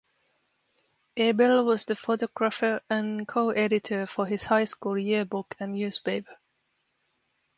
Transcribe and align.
Abell 1.15 1.63
was 1.63 1.85
the 1.85 1.95
photographer 1.95 2.81
and 2.89 3.27
co-editor 3.27 4.07
for 4.07 4.25
his 4.25 4.45
high 4.45 4.63
school 4.63 4.97
yearbook 4.97 5.55
and 5.59 5.73
newspaper. 5.73 6.37